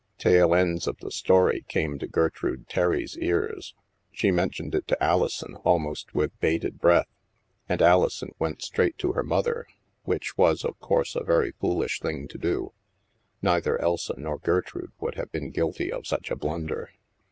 Tail 0.17 0.55
ends 0.55 0.87
of 0.87 0.97
the 0.97 1.11
story 1.11 1.63
came 1.67 1.99
to 1.99 2.07
Gertrude 2.07 2.67
Terry's 2.67 3.15
ears. 3.19 3.75
She 4.11 4.31
mentioned 4.31 4.73
it 4.73 4.87
to 4.87 5.03
Alison, 5.03 5.57
almost 5.57 6.15
with 6.15 6.35
bated 6.39 6.79
breath. 6.81 7.05
And 7.69 7.83
Alison 7.83 8.31
went 8.39 8.63
straight 8.63 8.97
to 8.97 9.11
her 9.11 9.21
mother, 9.21 9.67
which 10.01 10.39
was, 10.39 10.65
of 10.65 10.79
course, 10.79 11.15
a 11.15 11.23
very 11.23 11.51
foolish 11.51 11.99
thing 11.99 12.27
to 12.29 12.39
do. 12.39 12.73
Neither 13.43 13.79
Elsa 13.79 14.15
nor 14.17 14.39
Gertrude 14.39 14.91
would 14.99 15.13
have 15.17 15.31
been 15.31 15.51
guilty 15.51 15.91
of 15.93 16.07
such 16.07 16.31
a 16.31 16.35
blunder. 16.35 16.89